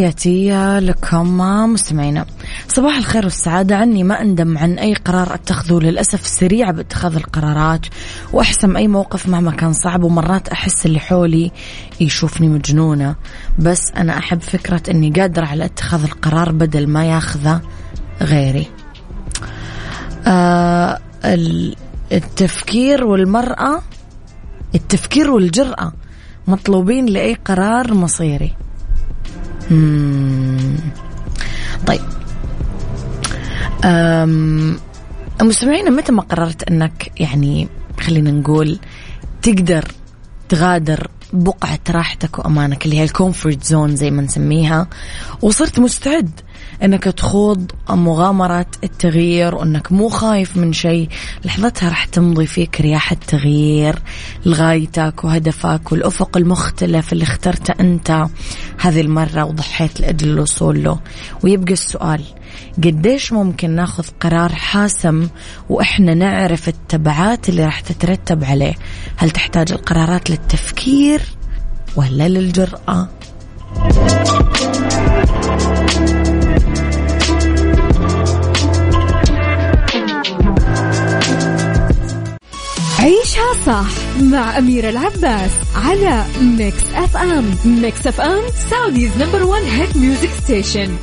تحياتي 0.00 0.50
لكم 0.80 1.38
مستمعينا 1.72 2.26
صباح 2.68 2.96
الخير 2.96 3.24
والسعادة. 3.24 3.76
عني 3.76 4.04
ما 4.04 4.20
أندم 4.20 4.58
عن 4.58 4.78
أي 4.78 4.94
قرار 4.94 5.34
أتخذه. 5.34 5.80
للأسف 5.80 6.26
سريعة 6.26 6.72
باتخاذ 6.72 7.16
القرارات 7.16 7.86
وأحسم 8.32 8.76
أي 8.76 8.88
موقف 8.88 9.28
مهما 9.28 9.50
كان 9.50 9.72
صعب 9.72 10.02
ومرات 10.02 10.48
أحس 10.48 10.86
اللي 10.86 11.00
حولي 11.00 11.52
يشوفني 12.00 12.48
مجنونة. 12.48 13.16
بس 13.58 13.92
أنا 13.96 14.18
أحب 14.18 14.40
فكرة 14.40 14.82
أني 14.90 15.10
قادرة 15.10 15.46
على 15.46 15.64
اتخاذ 15.64 16.04
القرار 16.04 16.52
بدل 16.52 16.86
ما 16.86 17.04
ياخذه 17.04 17.60
غيري. 18.22 18.66
آه 20.26 20.98
التفكير 22.12 23.04
والمرأة 23.04 23.82
التفكير 24.74 25.30
والجرأة 25.30 25.92
مطلوبين 26.46 27.06
لأي 27.06 27.34
قرار 27.34 27.94
مصيري. 27.94 28.56
طيب. 31.86 32.00
مستمعينا 35.42 35.90
متى 35.90 36.12
ما 36.12 36.22
قررت 36.22 36.62
أنك 36.62 37.12
يعني 37.20 37.68
خلينا 38.00 38.30
نقول 38.30 38.78
تقدر 39.42 39.84
تغادر 40.48 41.10
بقعة 41.32 41.78
راحتك 41.90 42.38
وأمانك 42.38 42.84
اللي 42.84 42.98
هي 42.98 43.04
ال 43.04 43.12
comfort 43.12 43.64
zone 43.64 43.96
زي 43.96 44.10
ما 44.10 44.22
نسميها 44.22 44.86
وصرت 45.42 45.78
مستعد 45.78 46.30
إنك 46.82 47.04
تخوض 47.04 47.70
مغامرة 47.90 48.66
التغيير 48.84 49.54
وإنك 49.54 49.92
مو 49.92 50.08
خايف 50.08 50.56
من 50.56 50.72
شيء. 50.72 51.08
لحظتها 51.44 51.88
راح 51.88 52.04
تمضي 52.04 52.46
فيك 52.46 52.80
رياح 52.80 53.12
التغيير 53.12 53.98
لغايتك 54.46 55.24
وهدفك 55.24 55.92
والأفق 55.92 56.36
المختلف 56.36 57.12
اللي 57.12 57.24
اخترته 57.24 57.74
أنت 57.80 58.26
هذه 58.80 59.00
المرة 59.00 59.44
وضحيت 59.44 60.00
لأجل 60.00 60.28
الوصول 60.28 60.84
له. 60.84 60.98
ويبقى 61.44 61.72
السؤال 61.72 62.22
قديش 62.84 63.32
ممكن 63.32 63.70
ناخذ 63.70 64.04
قرار 64.20 64.52
حاسم 64.52 65.28
وإحنا 65.68 66.14
نعرف 66.14 66.68
التبعات 66.68 67.48
اللي 67.48 67.64
راح 67.64 67.80
تترتب 67.80 68.44
عليه؟ 68.44 68.74
هل 69.16 69.30
تحتاج 69.30 69.72
القرارات 69.72 70.30
للتفكير 70.30 71.22
ولا 71.96 72.28
للجرأة؟ 72.28 73.08
صح 83.66 83.86
مع 84.22 84.58
أميرة 84.58 84.88
العباس 84.90 85.50
على 85.76 86.24
Mix 86.40 86.84
FM 86.94 87.54
Mix 87.64 88.06
FM 88.06 88.42
Saudi's 88.70 89.10
number 89.18 89.42
one 89.42 89.62
hit 89.62 89.96
music 89.96 90.30
station 90.44 90.96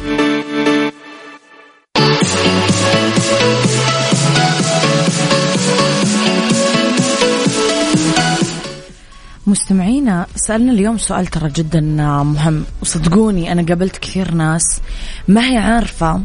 مستمعينا 9.48 10.26
سألنا 10.36 10.72
اليوم 10.72 10.98
سؤال 10.98 11.28
ترى 11.28 11.50
جدا 11.50 11.82
مهم 12.24 12.64
وصدقوني 12.82 13.52
أنا 13.52 13.66
قابلت 13.66 13.98
كثير 13.98 14.34
ناس 14.34 14.82
ما 15.28 15.52
هي 15.52 15.58
عارفة 15.58 16.22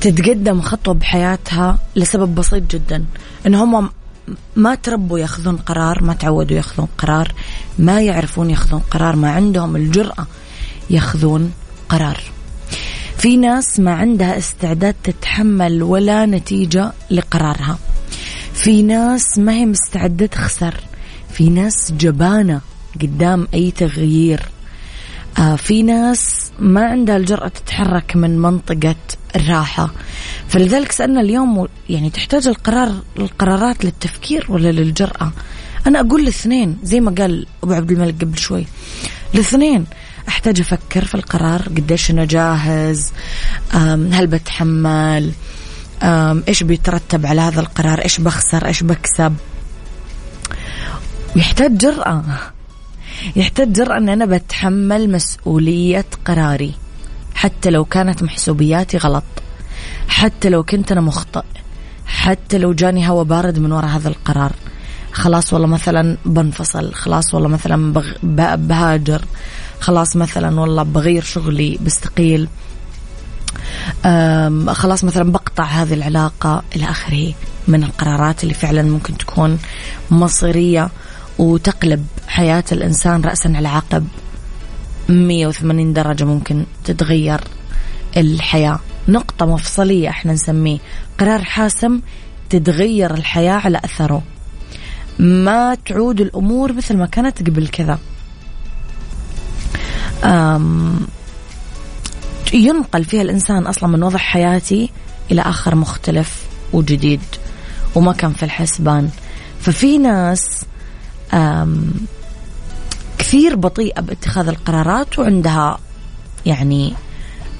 تتقدم 0.00 0.60
خطوة 0.60 0.94
بحياتها 0.94 1.78
لسبب 1.96 2.34
بسيط 2.34 2.70
جدا 2.70 3.04
إن 3.46 3.54
هم 3.54 3.90
ما 4.56 4.74
تربوا 4.74 5.18
ياخذون 5.18 5.56
قرار 5.56 6.04
ما 6.04 6.14
تعودوا 6.14 6.56
ياخذون 6.56 6.88
قرار 6.98 7.32
ما 7.78 8.00
يعرفون 8.00 8.50
ياخذون 8.50 8.80
قرار 8.90 9.16
ما 9.16 9.30
عندهم 9.30 9.76
الجرأة 9.76 10.26
ياخذون 10.90 11.52
قرار. 11.88 12.20
في 13.18 13.36
ناس 13.36 13.80
ما 13.80 13.94
عندها 13.94 14.38
استعداد 14.38 14.94
تتحمل 15.04 15.82
ولا 15.82 16.26
نتيجة 16.26 16.92
لقرارها. 17.10 17.78
في 18.54 18.82
ناس 18.82 19.38
ما 19.38 19.52
هي 19.52 19.66
مستعدة 19.66 20.26
تخسر. 20.26 20.74
في 21.32 21.48
ناس 21.50 21.92
جبانة 21.92 22.60
قدام 23.00 23.48
أي 23.54 23.70
تغيير. 23.70 24.48
آه 25.38 25.56
في 25.56 25.82
ناس 25.82 26.50
ما 26.58 26.84
عندها 26.84 27.16
الجرأة 27.16 27.48
تتحرك 27.48 28.16
من 28.16 28.38
منطقة 28.38 28.96
الراحة. 29.36 29.90
فلذلك 30.48 30.92
سألنا 30.92 31.20
اليوم 31.20 31.68
يعني 31.88 32.10
تحتاج 32.10 32.46
القرار 32.46 33.02
القرارات 33.18 33.84
للتفكير 33.84 34.46
ولا 34.48 34.72
للجرأة؟ 34.72 35.32
أنا 35.86 36.00
أقول 36.00 36.20
الاثنين 36.20 36.78
زي 36.82 37.00
ما 37.00 37.14
قال 37.18 37.46
أبو 37.62 37.72
عبد 37.72 37.90
الملك 37.90 38.20
قبل 38.20 38.38
شوي. 38.38 38.66
الاثنين 39.34 39.86
أحتاج 40.28 40.60
أفكر 40.60 41.04
في 41.04 41.14
القرار 41.14 41.62
قديش 41.62 42.10
أنا 42.10 42.24
جاهز 42.24 43.12
هل 44.12 44.26
بتحمل 44.26 45.32
إيش 46.48 46.62
بيترتب 46.62 47.26
على 47.26 47.40
هذا 47.40 47.60
القرار 47.60 48.02
إيش 48.02 48.20
بخسر 48.20 48.66
إيش 48.66 48.82
بكسب. 48.82 49.34
ويحتاج 51.36 51.78
جرأة. 51.78 52.24
يحتاج 53.36 53.72
جرأة 53.72 53.98
أن 53.98 54.08
أنا 54.08 54.26
بتحمل 54.26 55.12
مسؤولية 55.12 56.04
قراري. 56.24 56.74
حتى 57.42 57.70
لو 57.70 57.84
كانت 57.84 58.22
محسوبياتي 58.22 58.96
غلط. 58.96 59.24
حتى 60.08 60.48
لو 60.48 60.62
كنت 60.62 60.92
أنا 60.92 61.00
مخطئ. 61.00 61.42
حتى 62.06 62.58
لو 62.58 62.72
جاني 62.72 63.08
هوا 63.08 63.22
بارد 63.22 63.58
من 63.58 63.72
وراء 63.72 63.90
هذا 63.90 64.08
القرار. 64.08 64.52
خلاص 65.12 65.52
والله 65.52 65.66
مثلا 65.66 66.16
بنفصل. 66.24 66.94
خلاص 66.94 67.34
والله 67.34 67.48
مثلا 67.48 67.92
بغ... 67.92 68.06
بهاجر. 68.56 69.24
خلاص 69.80 70.16
مثلا 70.16 70.60
والله 70.60 70.82
بغير 70.82 71.22
شغلي 71.22 71.78
بستقيل. 71.86 72.48
خلاص 74.68 75.04
مثلا 75.04 75.32
بقطع 75.32 75.64
هذه 75.64 75.94
العلاقة 75.94 76.62
إلى 76.76 76.90
آخره 76.90 77.32
من 77.68 77.84
القرارات 77.84 78.42
اللي 78.42 78.54
فعلا 78.54 78.82
ممكن 78.82 79.16
تكون 79.16 79.58
مصيرية 80.10 80.90
وتقلب 81.38 82.06
حياة 82.28 82.64
الإنسان 82.72 83.20
رأسا 83.20 83.52
على 83.56 83.68
عقب. 83.68 84.06
180 85.08 85.92
درجة 85.92 86.24
ممكن 86.24 86.64
تتغير 86.84 87.40
الحياة. 88.16 88.80
نقطة 89.08 89.46
مفصلية 89.46 90.08
إحنا 90.08 90.32
نسميه. 90.32 90.78
قرار 91.18 91.44
حاسم 91.44 92.00
تتغير 92.50 93.14
الحياة 93.14 93.52
على 93.52 93.78
أثره. 93.84 94.22
ما 95.18 95.74
تعود 95.74 96.20
الأمور 96.20 96.72
مثل 96.72 96.96
ما 96.96 97.06
كانت 97.06 97.42
قبل 97.42 97.68
كذا. 97.68 97.98
ينقل 102.54 103.04
فيها 103.04 103.22
الإنسان 103.22 103.66
أصلا 103.66 103.88
من 103.88 104.02
وضع 104.02 104.18
حياتي 104.18 104.90
إلى 105.30 105.42
آخر 105.42 105.74
مختلف 105.74 106.46
وجديد 106.72 107.20
وما 107.94 108.12
كان 108.12 108.32
في 108.32 108.42
الحسبان. 108.42 109.10
ففي 109.60 109.98
ناس 109.98 110.64
كثير 113.18 113.56
بطيئة 113.56 114.00
باتخاذ 114.00 114.48
القرارات 114.48 115.18
وعندها 115.18 115.78
يعني 116.46 116.94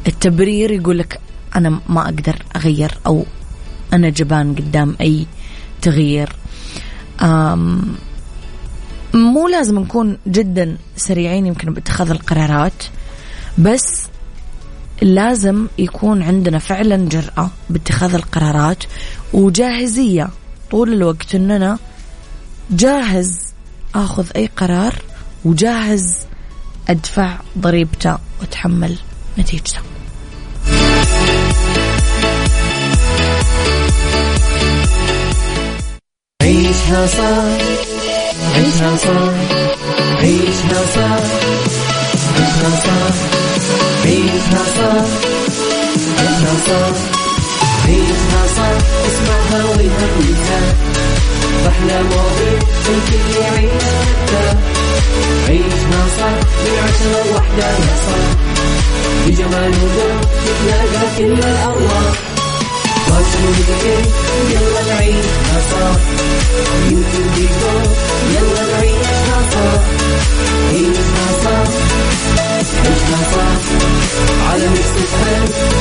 التبرير 0.06 0.70
يقول 0.70 0.98
لك 0.98 1.20
أنا 1.56 1.80
ما 1.88 2.02
أقدر 2.04 2.42
أغير 2.56 2.98
أو 3.06 3.24
أنا 3.92 4.08
جبان 4.08 4.54
قدام 4.54 4.96
أي 5.00 5.26
تغيير. 5.82 6.36
مو 9.14 9.48
لازم 9.48 9.78
نكون 9.78 10.18
جدا 10.26 10.76
سريعين 10.96 11.46
يمكن 11.46 11.74
باتخاذ 11.74 12.10
القرارات 12.10 12.84
بس 13.58 14.06
لازم 15.02 15.66
يكون 15.78 16.22
عندنا 16.22 16.58
فعلا 16.58 16.96
جرأة 17.08 17.50
باتخاذ 17.70 18.14
القرارات 18.14 18.84
وجاهزية 19.32 20.30
طول 20.70 20.92
الوقت 20.92 21.34
أننا 21.34 21.78
جاهز 22.70 23.40
آخذ 23.94 24.26
أي 24.36 24.46
قرار 24.56 24.94
وجاهز 25.44 26.18
أدفع 26.88 27.37
ضريبته 27.59 28.18
واتحمل 28.40 28.96
نتيجته. 29.38 29.81
عيشها 36.42 37.07
صح 37.07 37.44
عيشها 38.55 38.96
صح 38.96 39.33
عيشها 40.18 40.83
صح 40.94 41.24
عيشها 42.37 42.70
صح 42.85 43.14
عيشها 44.05 44.64
صح 44.76 45.05
عيشها 46.18 46.55
صح 46.66 46.96
عيشها 47.87 48.46
صح 48.57 48.76
اسمعها 49.07 49.64
والهم 49.64 50.35
أحلى 51.66 52.02
مواضيع 52.02 52.59
الكل 52.88 53.40
يعيش 53.40 54.82
عيشها 55.48 56.00
صح 56.18 56.34
من 56.64 56.74
عشرة 56.84 57.30
لوحدة 57.30 57.66
يا 57.66 57.96
صاح 58.06 58.28
بجمال 59.26 59.70
وذوق 59.82 60.20
تتلاقى 60.44 61.06
كل 61.18 61.32
الأرواح. 61.32 62.14
فاشل 63.06 63.46
يلا 64.50 64.94
نعيشها 64.94 65.58
صح 65.70 66.00
يمكن 66.90 67.24
ديكور 67.34 67.82
يلا 68.34 68.62
نعيشها 68.72 69.38
صح 69.52 69.80
عيشها 70.72 71.26
صح 71.44 71.68
عيشها 72.42 73.18
صح 73.32 73.62
على 74.52 74.68
Mix 74.68 75.12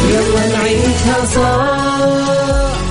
يلا 0.09 0.57
نعيشها 0.57 1.25
صح 1.35 2.90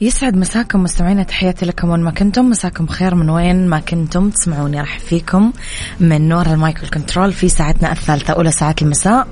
يسعد 0.00 0.36
مساكم 0.36 0.82
مستمعينا 0.82 1.22
تحياتي 1.22 1.66
لكم 1.66 1.90
وين 1.90 2.00
ما 2.00 2.10
كنتم. 2.10 2.50
مساكم 2.50 2.86
خير 2.86 3.14
من 3.14 3.30
وين 3.30 3.68
ما 3.68 3.80
كنتم. 3.80 4.30
تسمعوني 4.30 4.80
راح 4.80 4.98
فيكم 4.98 5.52
من 6.00 6.28
نور 6.28 6.46
ال 6.46 6.54
mic 6.54 6.78
ال 6.78 6.86
control 6.86 7.32
في 7.32 7.48
ساعتنا 7.48 7.92
الثالثة 7.92 8.32
أولى 8.32 8.50
ساعات 8.50 8.82
المساء. 8.82 9.26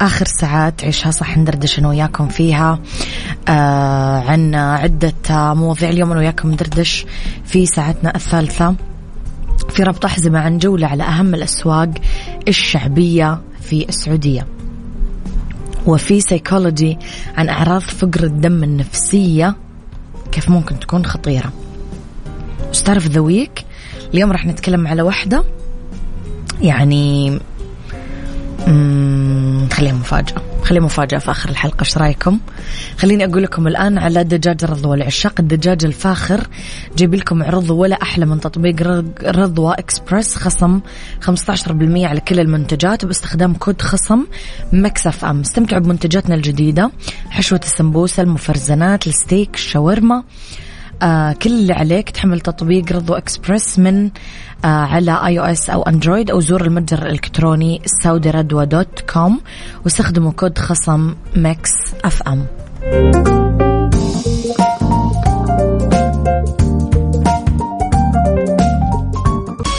آخر 0.00 0.26
ساعات 0.26 0.84
عيشها 0.84 1.10
صح 1.10 1.38
ندردش 1.38 1.78
أنا 1.78 1.88
وياكم 1.88 2.28
فيها. 2.28 2.78
آه 3.48 4.20
عن 4.20 4.54
عدة 4.54 5.54
مواضيع 5.54 5.88
اليوم 5.88 6.10
أنا 6.10 6.20
وياكم 6.20 6.50
ندردش 6.50 7.06
في 7.44 7.66
ساعتنا 7.66 8.14
الثالثة. 8.14 8.74
في 9.68 9.82
ربط 9.82 10.04
أحزمة 10.04 10.38
عن 10.38 10.58
جولة 10.58 10.86
على 10.86 11.02
أهم 11.02 11.34
الأسواق 11.34 11.90
الشعبية 12.48 13.40
في 13.60 13.88
السعودية. 13.88 14.46
وفي 15.86 16.20
سيكولوجي 16.20 16.98
عن 17.36 17.48
أعراض 17.48 17.80
فقر 17.80 18.24
الدم 18.24 18.64
النفسية. 18.64 19.56
كيف 20.32 20.48
ممكن 20.48 20.80
تكون 20.80 21.06
خطيرة. 21.06 21.52
star 22.72 22.98
the 22.98 23.20
week 23.20 23.64
اليوم 24.14 24.32
راح 24.32 24.46
نتكلم 24.46 24.86
على 24.86 25.02
واحدة 25.02 25.44
يعني 26.60 27.38
خليها 29.72 29.92
مفاجأة. 29.92 30.42
خليها 30.64 30.82
مفاجأة 30.82 31.18
في 31.18 31.30
آخر 31.30 31.48
الحلقة 31.50 31.80
إيش 31.80 31.98
رأيكم؟ 31.98 32.38
خليني 32.98 33.24
أقول 33.24 33.42
لكم 33.42 33.66
الآن 33.66 33.98
على 33.98 34.24
دجاج 34.24 34.64
رضوى 34.64 34.96
لعشاق 34.96 35.32
الدجاج 35.38 35.84
الفاخر 35.84 36.46
جيب 36.96 37.14
لكم 37.14 37.42
عرض 37.42 37.70
ولا 37.70 38.02
أحلى 38.02 38.26
من 38.26 38.40
تطبيق 38.40 38.82
رضوى 39.22 39.74
إكسبرس 39.78 40.34
خصم 40.36 40.80
15% 41.26 41.30
على 42.04 42.20
كل 42.20 42.40
المنتجات 42.40 43.04
باستخدام 43.04 43.54
كود 43.54 43.82
خصم 43.82 44.26
Mix 44.72 45.24
FM. 45.24 45.40
استمتعوا 45.40 45.82
بمنتجاتنا 45.82 46.34
الجديدة 46.34 46.90
حشوة 47.30 47.60
السمبوسة 47.64 48.22
المفرزنات 48.22 49.06
الستيك 49.06 49.54
الشاورما. 49.54 50.24
آه 51.02 51.32
كل 51.32 51.50
اللي 51.50 51.72
عليك 51.72 52.10
تحمل 52.10 52.40
تطبيق 52.40 52.92
رضو 52.92 53.14
إكسبرس 53.14 53.78
من 53.78 54.10
آه 54.64 54.66
على 54.66 55.26
iOS 55.26 55.38
أو 55.38 55.44
Android 55.44 56.30
أو 56.30 56.40
زوروا 56.40 56.60
المتجر 56.60 57.02
الإلكتروني 57.02 57.82
Saudi 58.02 58.30
Radwa 58.30 58.66
dot 58.66 59.00
com 59.12 59.40
واستخدموا 59.84 60.32
كود 60.32 60.58
خصم 60.58 61.14
ميكس 61.36 61.70
إف 62.04 62.22
إم. 62.28 62.46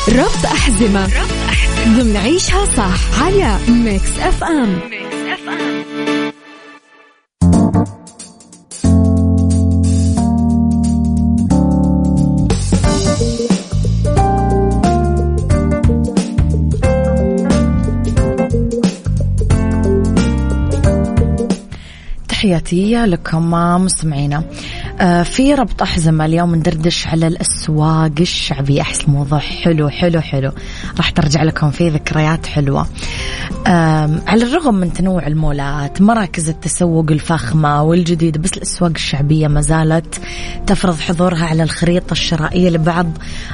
ربط 0.10 0.46
أحزمة 0.46 1.04
ربط 1.04 1.32
أحزمة 1.50 2.00
ضمن 2.04 2.18
عيشها 2.18 2.66
صح 2.66 3.24
على 3.24 3.58
Mix 3.70 4.20
FM. 4.20 4.80
Mix 4.90 5.16
FM. 5.34 6.21
تحياتي 22.52 23.06
لكم 23.06 23.52
مستمعينا 23.84 24.44
آه، 25.02 25.24
في 25.24 25.54
ربط 25.54 25.82
أحزمة 25.82 26.26
اليوم 26.26 26.56
ندردش 26.56 27.08
على 27.08 27.28
الأسواق 27.28 28.12
الشعبية. 28.20 28.82
أحس 28.82 29.02
الموضوع 29.02 29.40
حلو 29.40 29.90
حلو 29.90 30.22
حلو. 30.22 30.52
راح 30.98 31.10
ترجع 31.10 31.44
لكم 31.44 31.72
فيه 31.72 31.92
ذكريات 31.92 32.46
حلوة. 32.46 32.88
على 34.28 34.44
الرغم 34.44 34.76
من 34.76 34.94
تنوع 34.94 35.28
المولات 35.28 36.02
مراكز 36.02 36.50
التسوق 36.50 37.12
الفاخمة 37.12 37.84
والجديدة 37.84 38.40
بس 38.40 38.54
الأسواق 38.54 38.92
الشعبية 38.92 39.48
ما 39.48 39.62
زالت 39.62 40.22
تفرض 40.68 41.00
حضورها 41.00 41.46
على 41.46 41.64
الخريطة 41.64 42.12
الشرائية 42.12 42.70
لبعض 42.70 43.08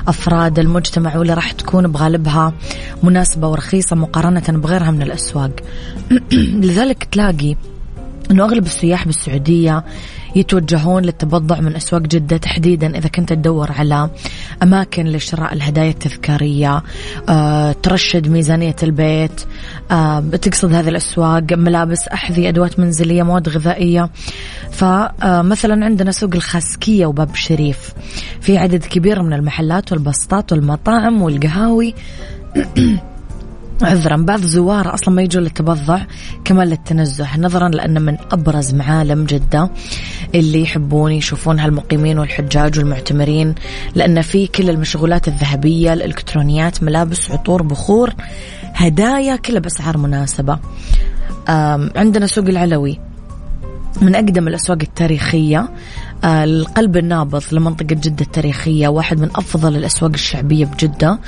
أفراد 0.07 0.59
المجتمع 0.59 1.17
واللي 1.17 1.33
راح 1.33 1.51
تكون 1.51 1.87
بغالبها 1.87 2.53
مناسبة 3.03 3.47
ورخيصة 3.47 3.95
مقارنة 3.95 4.43
بغيرها 4.49 4.91
من 4.91 5.01
الأسواق. 5.01 5.51
لذلك 6.67 7.03
تلاقي 7.03 7.55
أنه 8.31 8.43
أغلب 8.43 8.65
السياح 8.65 9.05
بالسعودية 9.05 9.83
يتوجهون 10.35 11.03
للتبضع 11.03 11.59
من 11.59 11.75
أسواق 11.75 12.01
جدة 12.01 12.37
تحديدا 12.37 12.97
إذا 12.97 13.09
كنت 13.09 13.33
تدور 13.33 13.71
على 13.71 14.09
أماكن 14.63 15.05
لشراء 15.05 15.53
الهدايا 15.53 15.89
التذكارية 15.89 16.83
أه، 17.29 17.71
ترشد 17.71 18.27
ميزانية 18.27 18.75
البيت 18.83 19.41
أه، 19.91 20.19
تقصد 20.19 20.73
هذه 20.73 20.89
الأسواق 20.89 21.53
ملابس 21.53 22.07
أحذية 22.07 22.49
أدوات 22.49 22.79
منزلية 22.79 23.23
مواد 23.23 23.49
غذائية. 23.49 24.09
فمثلا 24.71 25.85
عندنا 25.85 26.11
سوق 26.11 26.35
الخاسكية 26.35 27.05
وباب 27.05 27.29
الشريف 27.29 27.93
في 28.41 28.57
عدد 28.57 28.85
كبير 28.85 29.23
من 29.23 29.33
المحلات 29.33 29.91
والبسطات 29.91 30.51
والمطاعم 30.51 31.21
والقهاوي. 31.21 31.93
عذرا. 33.81 34.15
بعض 34.15 34.39
زوار 34.41 34.93
أصلا 34.93 35.13
ما 35.13 35.21
يجون 35.21 35.43
للتبضع 35.43 35.99
كمان 36.45 36.67
للتنزه 36.67 37.37
نظرا 37.37 37.69
لأن 37.69 38.01
من 38.01 38.17
أبرز 38.31 38.73
معالم 38.73 39.25
جدة 39.25 39.69
اللي 40.35 40.61
يحبون 40.61 41.11
يشوفونها 41.11 41.65
المقيمين 41.65 42.19
والحجاج 42.19 42.79
والمعتمرين 42.79 43.55
لأن 43.95 44.21
في 44.21 44.47
كل 44.47 44.69
المشغولات 44.69 45.27
الذهبية 45.27 45.93
الإلكترونيات 45.93 46.83
ملابس 46.83 47.31
عطور 47.31 47.63
بخور 47.63 48.13
هدايا 48.75 49.35
كلها 49.35 49.59
بأسعار 49.59 49.97
مناسبة. 49.97 50.59
عندنا 51.95 52.27
سوق 52.27 52.45
العلوي 52.45 52.99
من 54.01 54.15
أقدم 54.15 54.47
الأسواق 54.47 54.77
التاريخية. 54.81 55.69
القلب 56.25 56.97
النابض 56.97 57.43
لمنطقة 57.51 57.85
جدة 57.85 58.25
التاريخية 58.25 58.87
واحد 58.87 59.19
من 59.19 59.29
أفضل 59.35 59.75
الأسواق 59.75 60.11
الشعبية 60.13 60.65
بجدة. 60.65 61.19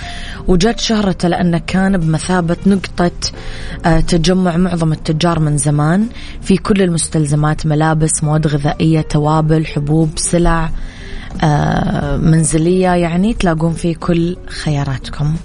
وجات 0.48 0.80
شهرته 0.80 1.28
لأنه 1.28 1.62
كان 1.68 1.98
بمثابة 1.98 2.58
نقطة 2.68 3.12
آه، 3.86 4.00
تجمع 4.00 4.58
معظم 4.58 4.92
التجار 4.92 5.40
من 5.40 5.58
زمان. 5.58 6.08
في 6.42 6.58
كل 6.58 6.82
المستلزمات 6.82 7.66
ملابس 7.66 8.24
مواد 8.24 8.48
غذائية 8.48 9.02
توابل 9.02 9.66
حبوب 9.66 10.10
سلع 10.16 10.70
آه، 11.44 12.18
منزلية 12.18 12.90
يعني 12.90 13.34
تلاقون 13.34 13.74
فيه 13.74 13.96
كل 13.96 14.38
خياراتكم. 14.64 15.36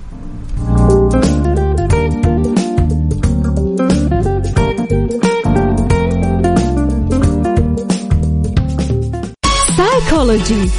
سايكولوجي 10.25 10.71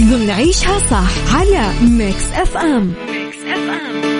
ضمن 0.00 0.30
عيشها 0.30 0.78
صح 0.90 1.34
على 1.36 1.72
Mix 1.82 2.24
FM 2.34 2.92
Mix 3.10 3.36
FM 3.46 4.11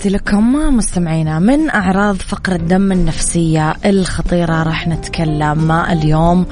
تحياتي 0.00 0.16
لكم 0.16 0.76
مستمعينا 0.76 1.38
من 1.38 1.70
أعراض 1.70 2.16
فقر 2.16 2.52
الدم 2.52 2.92
النفسية 2.92 3.76
الخطيرة. 3.84 4.62
راح 4.62 4.88
نتكلم 4.88 5.72
اليوم 5.72 6.46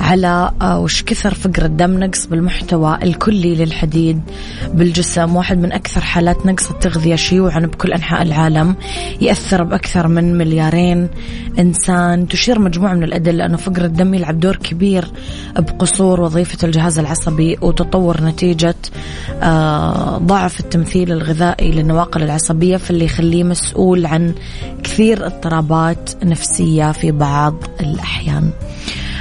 على 0.00 0.50
آه، 0.62 0.78
وش 0.80 1.02
كثر 1.02 1.34
فقر 1.34 1.64
الدم 1.64 1.98
نقص 1.98 2.26
بالمحتوى 2.26 2.98
الكلي 3.02 3.54
للحديد 3.54 4.20
بالجسم. 4.74 5.36
واحد 5.36 5.58
من 5.58 5.72
أكثر 5.72 6.00
حالات 6.00 6.46
نقص 6.46 6.70
التغذية 6.70 7.16
شيوعا 7.16 7.60
بكل 7.60 7.92
أنحاء 7.92 8.22
العالم. 8.22 8.76
يأثر 9.20 9.62
بأكثر 9.62 10.08
من 10.08 10.38
مليارين 10.38 11.08
إنسان. 11.58 12.28
تشير 12.28 12.58
مجموعة 12.58 12.94
من 12.94 13.04
الأدلة 13.04 13.46
أنه 13.46 13.56
فقر 13.56 13.84
الدم 13.84 14.14
يلعب 14.14 14.40
دور 14.40 14.56
كبير 14.56 15.04
بقصور 15.58 16.20
وظيفة 16.20 16.66
الجهاز 16.66 16.98
العصبي 16.98 17.58
وتطور 17.62 18.24
نتيجة 18.24 18.74
آه، 19.42 20.18
ضعف 20.18 20.60
التمثيل 20.60 21.12
الغذائي 21.12 21.72
للنواقل 21.72 22.22
العصبية 22.22 22.76
في 22.76 22.91
اللي 22.92 23.04
يخليه 23.04 23.44
مسؤول 23.44 24.06
عن 24.06 24.34
كثير 24.84 25.26
اضطرابات 25.26 26.24
نفسية 26.24 26.92
في 26.92 27.10
بعض 27.10 27.54
الأحيان. 27.80 28.50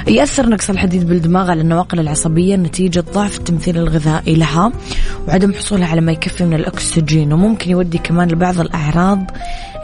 يأثر 0.07 0.49
نقص 0.49 0.69
الحديد 0.69 1.07
بالدماغ 1.07 1.51
على 1.51 1.61
النواقل 1.61 1.99
العصبية 1.99 2.55
نتيجة 2.55 3.03
ضعف 3.13 3.37
التمثيل 3.37 3.77
الغذائي 3.77 4.35
لها 4.35 4.71
وعدم 5.27 5.53
حصولها 5.53 5.87
على 5.87 6.01
ما 6.01 6.11
يكفي 6.11 6.43
من 6.43 6.53
الأكسجين 6.53 7.33
وممكن 7.33 7.71
يودي 7.71 7.97
كمان 7.97 8.27
لبعض 8.27 8.59
الأعراض 8.59 9.31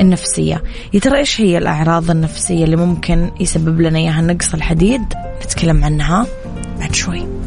النفسية. 0.02 0.63
يا 0.93 1.00
ترى 1.00 1.17
إيش 1.17 1.41
هي 1.41 1.58
الأعراض 1.58 2.12
النفسية 2.12 2.65
اللي 2.65 2.76
ممكن 2.76 3.32
يسبب 3.39 3.82
لنا 3.82 4.00
إياها 4.00 4.21
نقص 4.21 4.54
الحديد؟ 4.54 5.02
نتكلم 5.45 5.84
عنها 5.86 6.26
بعد 6.80 6.95
شوي. 6.95 7.46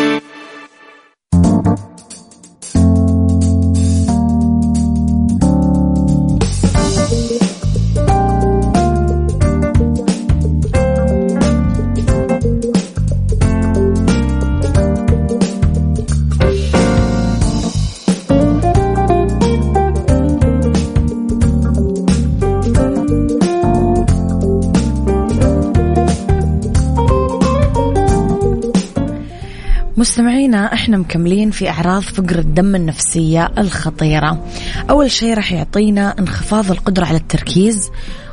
مستمعينا 29.97 30.73
إحنا 30.73 30.97
مكملين 30.97 31.51
في 31.51 31.69
أعراض 31.69 32.01
فقر 32.01 32.39
الدم 32.39 32.75
النفسية 32.75 33.51
الخطيرة. 33.57 34.45
أول 34.89 35.11
شيء 35.11 35.33
راح 35.33 35.51
يعطينا 35.51 36.19
انخفاض 36.19 36.71
القدرة 36.71 37.05
على 37.05 37.17
التركيز 37.17 37.89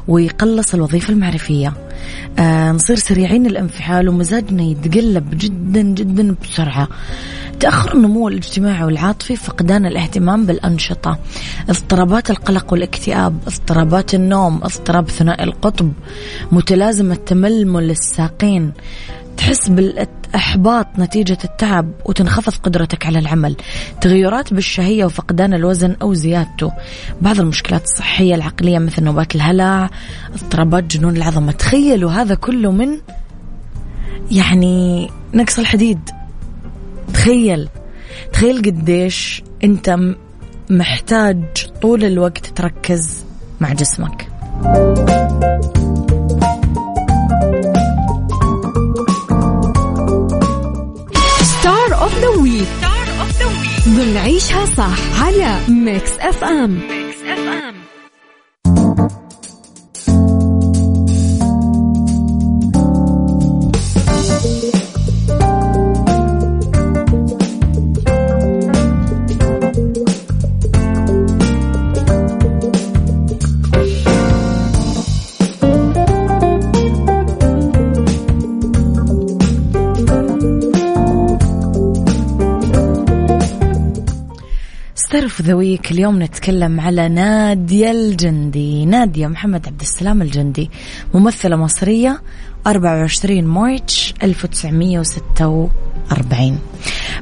ويقلص 0.09 0.75
الوظيفة 0.75 1.13
المعرفية. 1.13 1.73
آه 2.39 2.73
نصير 2.73 2.97
سريعين 2.97 3.47
الانفعال 3.47 4.09
ومزاجنا 4.09 4.63
يتقلب 4.63 5.39
جدا 5.39 5.83
جدا 5.83 6.37
بسرعة. 6.43 6.89
تأخر 7.61 7.95
النمو 7.95 8.29
الاجتماعي 8.29 8.85
والعاطفي 8.85 9.37
فقدان 9.37 9.87
الاهتمام 9.87 10.47
بالأنشطة 10.47 11.19
اضطرابات 11.69 12.31
القلق 12.31 12.73
والاكتئاب 12.73 13.39
اضطرابات 13.47 14.15
النوم 14.15 14.61
اضطراب 14.63 15.11
ثنائي 15.11 15.45
القطب 15.45 15.93
متلازمة 16.53 17.15
تململ 17.15 17.91
الساقين 17.91 18.73
تحس 19.39 19.69
بالإحباط 19.69 20.87
نتيجة 20.99 21.39
التعب 21.45 21.91
وتنخفض 22.05 22.55
قدرتك 22.55 23.07
على 23.07 23.19
العمل. 23.19 23.57
تغيرات 24.01 24.55
بالشهية 24.55 25.05
وفقدان 25.05 25.55
الوزن 25.55 25.97
أو 26.03 26.15
زيادته. 26.15 26.73
بعض 27.21 27.41
المشكلات 27.41 27.85
الصحية 27.85 28.35
العقلية 28.35 28.79
مثل 28.79 29.05
نوبات 29.05 29.35
الهلع 29.35 29.91
اضطرابات 30.35 30.85
جنون 30.85 31.17
العظمة. 31.17 31.53
تخيلوا 31.53 32.11
هذا 32.11 32.35
كله 32.35 32.71
من 32.71 32.89
يعني 34.31 35.11
نقص 35.35 35.59
الحديد. 35.59 36.11
تخيل. 37.15 37.69
تخيل 38.33 38.59
قديش 38.59 39.43
أنت 39.65 39.97
محتاج 40.71 41.43
طول 41.83 42.05
الوقت 42.05 42.47
تركز 42.47 43.25
مع 43.61 43.73
جسمك. 43.73 44.29
اوف 53.21 53.39
ذا 53.39 53.47
ويك 53.47 53.89
ضمن 53.89 54.17
عيشها 54.17 54.67
صح 54.77 55.23
على 55.23 55.59
ميكس 55.69 56.11
اف 56.21 56.45
ام 56.45 56.98
star 85.29 85.47
the 85.47 85.55
week 85.55 85.93
اليوم 85.93 86.23
نتكلم 86.23 86.81
على 86.81 87.09
نادية 87.09 87.91
الجندي. 87.91 88.87
نادية 88.87 89.27
محمد 89.27 89.67
عبد 89.67 89.81
السلام 89.81 90.23
الجندي 90.23 90.71
ممثلة 91.15 91.57
مصرية 91.57 92.23
24 92.67 93.45
March 93.45 94.15
1946 94.23 96.59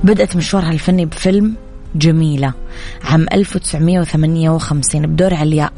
بدأت 0.04 0.36
مشوارها 0.36 0.70
الفني 0.70 1.04
بفيلم 1.04 1.54
جميلة 1.94 2.54
عام 3.04 3.26
1958 3.32 5.06
بدور 5.06 5.34
علياء. 5.34 5.72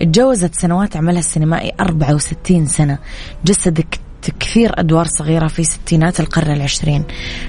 تجاوزت 0.00 0.54
سنوات 0.54 0.96
عملها 0.96 1.18
السينمائي 1.18 1.72
64 1.80 2.66
سنة. 2.66 2.98
جسدت 3.44 4.00
كثير 4.40 4.80
أدوار 4.80 5.06
صغيرة 5.06 5.46
في 5.46 5.64
ستينات 5.64 6.20
القرن 6.20 6.52
العشرين. 6.52 7.04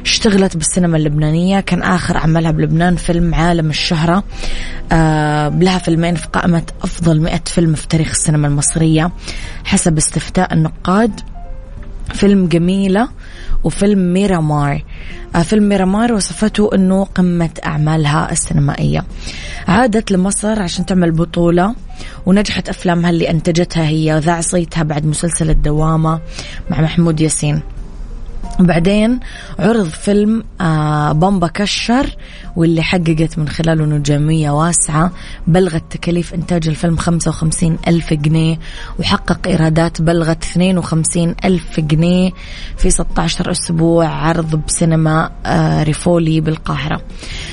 اشتغلت 0.06 0.58
بالسينما 0.58 0.98
اللبنانية 0.98 1.60
كان 1.60 1.84
آخر 1.84 2.18
عملها 2.18 2.52
بلبنان 2.52 2.96
فيلم 2.96 3.36
عالم 3.36 3.70
الشهرة. 3.70 4.24
آه 4.92 5.50
لها 5.50 5.78
فيلمين 5.78 6.16
في 6.16 6.28
قائمة 6.28 6.64
أفضل 6.84 7.22
مئة 7.22 7.44
فيلم 7.46 7.76
في 7.76 7.88
تاريخ 7.88 8.10
السينما 8.10 8.48
المصرية 8.48 9.12
حسب 9.64 9.98
استفتاء 9.98 10.54
النقاد. 10.54 11.31
فيلم 12.14 12.48
جميلة 12.48 13.10
وفيلم 13.64 14.14
ميرامار. 14.14 14.84
آه، 15.36 15.42
فيلم 15.42 15.70
ميرامار 15.70 16.14
وصفته 16.14 16.70
أنه 16.76 17.04
قمة 17.04 17.50
أعمالها 17.66 18.32
السينمائية. 18.32 19.04
عادت 19.68 20.12
لمصر 20.12 20.62
عشان 20.62 20.86
تعمل 20.86 21.12
بطولة 21.12 21.76
ونجحت 22.26 22.70
أفلامها 22.70 23.10
اللي 23.10 23.30
أنتجتها 23.30 23.88
هي 23.88 24.16
وذاع 24.16 24.42
صيتها 24.42 24.84
بعد 24.84 25.06
مسلسل 25.06 25.50
الدوامة 25.50 26.20
مع 26.70 26.82
محمود 26.82 27.22
ياسين. 27.22 27.62
وبعدين 28.60 29.20
عرض 29.60 29.86
فيلم 29.86 30.44
آه 30.62 31.12
بامبا 31.12 31.48
كشر 31.48 32.16
واللي 32.56 32.82
حققت 32.84 33.38
من 33.38 33.50
خلاله 33.50 33.86
نجومية 33.86 34.52
واسعة 34.52 35.12
بلغت 35.48 35.84
تكاليف 35.90 36.34
إنتاج 36.34 36.68
الفيلم 36.68 36.98
55 36.98 37.78
ألف 37.88 38.14
جنيه 38.14 38.60
وحقق 39.00 39.48
إيرادات 39.48 40.02
بلغت 40.02 40.44
52 40.44 41.36
ألف 41.46 41.80
جنيه 41.80 42.32
في 42.78 42.90
16 42.90 43.52
أسبوع 43.52 44.08
عرض 44.08 44.62
بسينما 44.68 45.32
آه 45.46 45.84
ريفولي 45.84 46.42
بالقاهرة. 46.42 47.02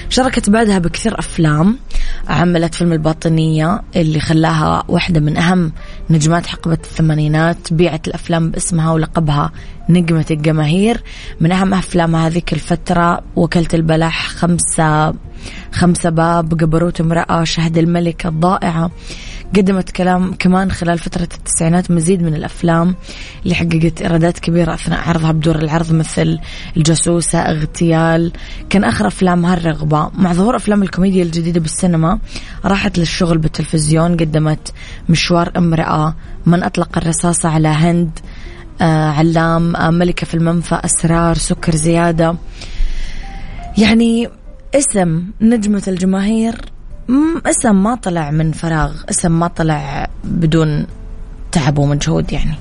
شاركت 0.08 0.50
بعدها 0.50 0.78
بكثير 0.78 1.18
أفلام 1.18 1.78
عملت 2.28 2.74
فيلم 2.74 2.92
الباطنية 2.92 3.82
اللي 3.96 4.20
خلاها 4.20 4.82
واحدة 4.88 5.20
من 5.20 5.36
أهم 5.36 5.72
نجمات 6.10 6.46
حقبة 6.46 6.74
الثمانينات 6.74 7.72
بيعت 7.72 8.08
الأفلام 8.08 8.50
باسمها 8.50 8.92
ولقبها 8.92 9.52
نجمة 9.88 10.26
الجماهير. 10.30 11.02
من 11.40 11.52
أهم 11.52 11.74
أفلامها 11.74 12.26
هذيك 12.26 12.52
الفترة 12.52 13.20
وكلة 13.36 13.68
البلح 13.74 14.28
خمسة 14.28 15.14
خمسة 15.72 16.10
باب 16.10 16.56
جبروت 16.56 17.00
امرأة 17.00 17.44
شهد 17.44 17.78
الملكة 17.78 18.28
الضائعة. 18.28 18.90
قدمت 19.56 19.90
كلام 19.90 20.34
كمان 20.38 20.72
خلال 20.72 20.98
فترة 20.98 21.28
التسعينات 21.34 21.90
مزيد 21.90 22.22
من 22.22 22.34
الأفلام 22.34 22.94
اللي 23.42 23.54
حققت 23.54 24.02
إيرادات 24.02 24.38
كبيرة 24.38 24.74
أثناء 24.74 25.08
عرضها 25.08 25.32
بدور 25.32 25.56
العرض 25.56 25.92
مثل 25.92 26.38
الجاسوسة 26.76 27.38
اغتيال. 27.38 28.32
كان 28.70 28.84
آخر 28.84 29.06
أفلامها 29.06 29.54
الرغبة 29.54 30.10
مع 30.14 30.32
ظهور 30.32 30.56
أفلام 30.56 30.82
الكوميديا 30.82 31.22
الجديدة 31.22 31.60
بالسينما 31.60 32.18
راحت 32.64 32.98
للشغل 32.98 33.38
بالتلفزيون 33.38 34.16
قدمت 34.16 34.72
مشوار 35.08 35.52
امرأة 35.56 36.14
من 36.46 36.62
أطلق 36.62 36.98
الرصاصة 36.98 37.48
على 37.48 37.68
هند 37.68 38.18
آه 38.80 39.10
علام 39.10 39.76
آه 39.76 39.90
ملكة 39.90 40.26
في 40.26 40.34
المنفى 40.34 40.80
أسرار 40.84 41.34
سكر 41.34 41.74
زيادة. 41.74 42.36
يعني 43.78 44.28
اسم 44.74 45.24
نجمة 45.40 45.82
الجماهير 45.88 46.54
اسم 47.46 47.82
ما 47.82 47.94
طلع 47.94 48.30
من 48.30 48.52
فراغ 48.52 48.92
اسم 49.10 49.32
ما 49.32 49.48
طلع 49.48 50.08
بدون 50.24 50.86
تعب 51.52 51.78
ومجهود 51.78 52.32
يعني. 52.32 52.54